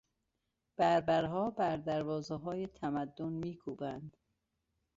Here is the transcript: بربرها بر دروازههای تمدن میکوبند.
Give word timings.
بربرها 0.79 1.49
بر 1.49 1.77
دروازههای 1.77 2.67
تمدن 2.67 3.25
میکوبند. 3.29 4.17